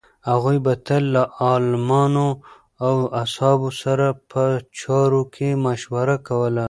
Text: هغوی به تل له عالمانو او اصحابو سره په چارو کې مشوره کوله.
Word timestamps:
هغوی 0.29 0.57
به 0.65 0.73
تل 0.85 1.03
له 1.15 1.23
عالمانو 1.45 2.29
او 2.87 2.95
اصحابو 3.23 3.69
سره 3.81 4.07
په 4.31 4.43
چارو 4.79 5.21
کې 5.33 5.49
مشوره 5.65 6.15
کوله. 6.27 6.59